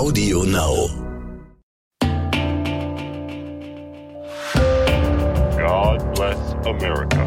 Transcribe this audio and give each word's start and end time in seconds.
Audio 0.00 0.44
Now. 0.44 0.88
God 5.58 6.14
bless 6.14 6.38
America. 6.64 7.26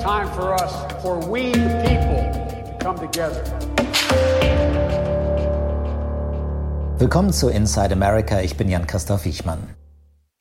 Time 0.00 0.30
for 0.32 0.54
us, 0.54 0.72
for 1.02 1.18
we 1.28 1.52
the 1.52 1.84
people, 1.84 2.24
to 2.64 2.76
come 2.80 2.98
together. 2.98 3.44
Willkommen 6.96 7.34
zu 7.34 7.50
Inside 7.50 7.92
America. 7.92 8.42
Ich 8.42 8.56
bin 8.56 8.70
Jan-Christoph 8.70 9.26
Wiechmann. 9.26 9.68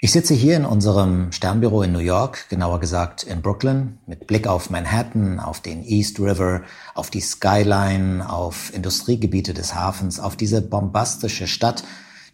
Ich 0.03 0.11
sitze 0.11 0.33
hier 0.33 0.57
in 0.57 0.65
unserem 0.65 1.31
Sternbüro 1.31 1.81
in 1.81 1.93
New 1.93 1.99
York, 1.99 2.49
genauer 2.49 2.81
gesagt 2.81 3.23
in 3.23 3.41
Brooklyn, 3.41 3.99
mit 4.05 4.27
Blick 4.27 4.47
auf 4.47 4.69
Manhattan, 4.69 5.39
auf 5.39 5.61
den 5.61 5.81
East 5.81 6.19
River, 6.19 6.63
auf 6.93 7.09
die 7.09 7.21
Skyline, 7.21 8.29
auf 8.29 8.73
Industriegebiete 8.73 9.53
des 9.53 9.73
Hafens, 9.75 10.19
auf 10.19 10.35
diese 10.35 10.61
bombastische 10.61 11.47
Stadt, 11.47 11.85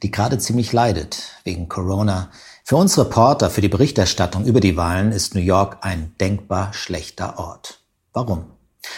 die 0.02 0.09
gerade 0.09 0.40
ziemlich 0.40 0.73
leidet 0.73 1.35
wegen 1.43 1.70
Corona. 1.70 2.31
Für 2.63 2.77
uns 2.77 2.98
Reporter, 2.98 3.52
für 3.52 3.62
die 3.62 3.70
Berichterstattung 3.70 4.45
über 4.45 4.62
die 4.62 4.76
Wahlen 4.76 5.12
ist 5.12 5.35
New 5.35 5.41
York 5.41 5.77
ein 5.81 6.15
denkbar 6.20 6.73
schlechter 6.73 7.38
Ort. 7.38 7.81
Warum? 8.13 8.45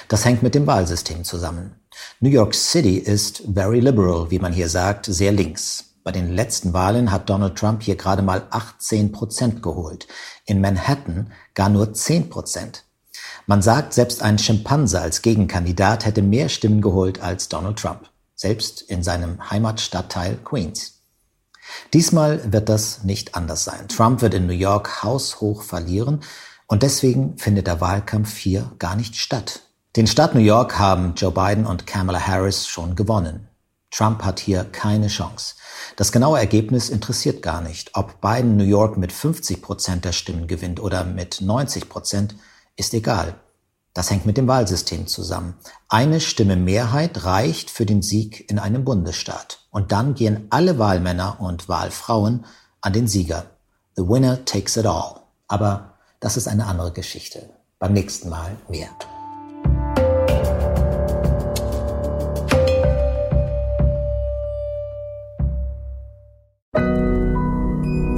Das 0.08 0.24
hängt 0.24 0.44
mit 0.44 0.56
dem 0.56 0.66
Wahlsystem 0.66 1.26
zusammen. 1.26 1.76
New 2.22 2.30
York 2.30 2.56
City 2.56 2.96
ist 2.96 3.44
very 3.54 3.82
liberal, 3.82 4.32
wie 4.32 4.40
man 4.40 4.54
hier 4.54 4.70
sagt, 4.70 5.08
sehr 5.08 5.34
links. 5.34 5.91
Bei 6.04 6.12
den 6.12 6.34
letzten 6.34 6.74
Wahlen 6.74 7.12
hat 7.12 7.30
Donald 7.30 7.58
Trump 7.58 7.84
hier 7.84 7.96
gerade 7.96 8.24
mal 8.24 8.48
18 8.50 9.12
Prozent 9.12 9.62
geholt. 9.62 10.08
In 10.46 10.60
Manhattan 10.60 11.32
gar 11.54 11.70
nur 11.70 11.94
10 11.94 12.30
Prozent. 12.30 12.86
Man 13.46 13.62
sagt, 13.62 13.94
selbst 13.94 14.24
ein 14.24 14.40
Schimpanse 14.40 15.00
als 15.00 15.22
Gegenkandidat 15.22 16.06
hätte 16.06 16.22
mehr 16.24 16.50
Stimmen 16.50 16.82
geholt 16.82 17.22
als 17.22 17.50
Donald 17.50 17.78
Trump. 17.78 18.10
Selbst 18.34 18.82
in 18.82 19.04
seinem 19.04 19.52
Heimatstadtteil 19.52 20.38
Queens. 20.44 21.02
Diesmal 21.94 22.52
wird 22.52 22.70
das 22.70 23.04
nicht 23.04 23.36
anders 23.36 23.64
sein. 23.64 23.88
Trump 23.88 24.22
wird 24.22 24.34
in 24.34 24.48
New 24.48 24.54
York 24.54 25.04
haushoch 25.04 25.62
verlieren 25.62 26.22
und 26.66 26.82
deswegen 26.82 27.38
findet 27.38 27.68
der 27.68 27.80
Wahlkampf 27.80 28.38
hier 28.38 28.72
gar 28.80 28.96
nicht 28.96 29.16
statt. 29.16 29.62
Den 29.96 30.08
Staat 30.08 30.34
New 30.34 30.42
York 30.42 30.80
haben 30.80 31.14
Joe 31.16 31.32
Biden 31.32 31.66
und 31.66 31.86
Kamala 31.86 32.26
Harris 32.26 32.68
schon 32.68 32.96
gewonnen. 32.96 33.51
Trump 33.92 34.24
hat 34.24 34.40
hier 34.40 34.64
keine 34.64 35.08
Chance. 35.08 35.56
Das 35.98 36.12
genaue 36.12 36.40
Ergebnis 36.40 36.90
interessiert 36.90 37.42
gar 37.42 37.62
nicht. 37.62 37.92
Ob 37.94 38.22
Biden 38.22 38.58
New 38.58 38.64
York 38.64 38.98
mit 38.98 39.12
50 39.12 39.62
Prozent 39.62 40.06
der 40.06 40.14
Stimmen 40.14 40.48
gewinnt 40.48 40.80
oder 40.80 41.04
mit 41.04 41.42
90 41.42 41.90
Prozent, 41.90 42.36
ist 42.78 42.94
egal. 42.94 43.36
Das 43.94 44.10
hängt 44.10 44.26
mit 44.26 44.38
dem 44.38 44.48
Wahlsystem 44.48 45.08
zusammen. 45.08 45.56
Eine 45.90 46.22
Stimme 46.22 46.56
Mehrheit 46.56 47.26
reicht 47.26 47.70
für 47.70 47.86
den 47.86 48.02
Sieg 48.02 48.50
in 48.50 48.58
einem 48.58 48.86
Bundesstaat. 48.86 49.68
Und 49.70 49.92
dann 49.92 50.16
gehen 50.16 50.48
alle 50.50 50.80
Wahlmänner 50.80 51.42
und 51.42 51.68
Wahlfrauen 51.68 52.46
an 52.80 52.94
den 52.94 53.08
Sieger. 53.08 53.46
The 53.98 54.08
winner 54.08 54.46
takes 54.46 54.78
it 54.78 54.86
all. 54.86 55.22
Aber 55.50 55.98
das 56.22 56.38
ist 56.38 56.48
eine 56.48 56.68
andere 56.68 56.94
Geschichte. 56.94 57.50
Beim 57.80 57.92
nächsten 57.92 58.30
Mal 58.30 58.56
mehr. 58.70 58.90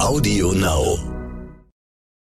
Audio 0.04 0.52
Now. 0.52 1.13